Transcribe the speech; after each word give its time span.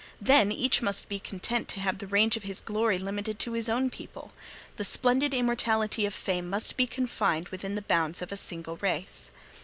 Then, 0.19 0.51
each 0.51 0.81
must 0.81 1.09
be 1.09 1.19
content 1.19 1.67
to 1.67 1.79
have 1.79 1.99
the 1.99 2.07
range 2.07 2.35
of 2.35 2.41
his 2.41 2.59
glory 2.59 2.97
limited 2.97 3.37
to 3.37 3.51
his 3.51 3.69
own 3.69 3.91
people; 3.91 4.31
the 4.77 4.83
splendid 4.83 5.31
immortality 5.31 6.07
of 6.07 6.13
fame 6.15 6.49
must 6.49 6.75
be 6.75 6.87
confined 6.87 7.49
within 7.49 7.75
the 7.75 7.83
bounds 7.83 8.23
of 8.23 8.31
a 8.31 8.35
single 8.35 8.77
race. 8.77 9.29